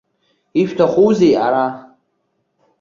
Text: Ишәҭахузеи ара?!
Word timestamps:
Ишәҭахузеи 0.61 1.35
ара?! 1.45 1.65